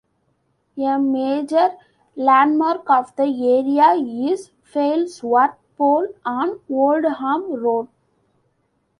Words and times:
A 0.79 0.97
major 0.97 1.77
landmark 2.15 2.89
of 2.89 3.15
the 3.17 3.21
area 3.21 3.91
is 4.31 4.49
Failsworth 4.65 5.53
Pole 5.77 6.07
on 6.25 6.59
Oldham 6.67 7.53
Road. 7.61 7.87